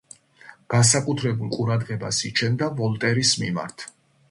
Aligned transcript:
განსაკუთრებულ 0.73 1.51
ყურადღებას 1.57 2.23
იჩენდა 2.31 2.73
ვოლტერის 2.83 3.37
მიმართ. 3.45 3.89